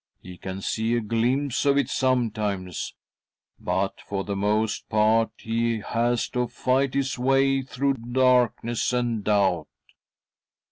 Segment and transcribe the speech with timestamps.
[0.19, 2.95] He can see a glimpse of it sometimes,
[3.59, 9.67] but, for the most part, he has to fight his way through darkness and doubt.